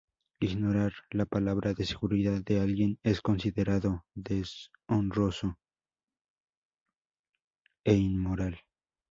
Ignorar 0.39 0.93
la 1.11 1.27
palabra 1.27 1.75
de 1.75 1.85
seguridad 1.85 2.41
de 2.43 2.59
alguien 2.59 2.97
es 3.03 3.21
considerado 3.21 4.03
deshonroso 4.15 5.59
e 7.83 7.93
inmoral. 7.93 8.59